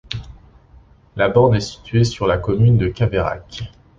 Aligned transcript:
La 1.15 1.29
borne 1.29 1.53
est 1.57 1.59
située 1.59 2.05
sur 2.05 2.25
la 2.25 2.39
commune 2.39 2.75
de 2.75 2.87
Caveirac. 2.87 3.69